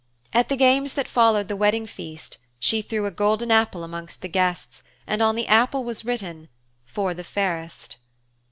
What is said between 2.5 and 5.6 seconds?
she threw a golden apple amongst the guests, and on the